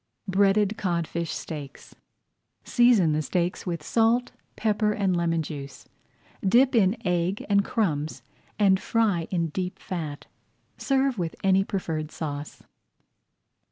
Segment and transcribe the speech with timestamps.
[0.27, 1.93] BREADED CODFISH STEAKS
[2.63, 5.85] Season the steaks with salt, pepper, and lemon juice,
[6.43, 8.23] dip in egg and crumbs,
[8.57, 10.25] and fry in deep fat.
[10.75, 12.63] Serve with any preferred sauce.